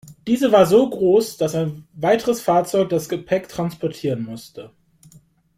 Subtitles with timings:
[0.25, 4.71] Diese war so groß, dass ein weiteres Fahrzeug das Gepäck transportieren musste.